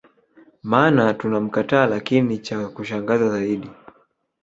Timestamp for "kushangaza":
2.67-3.29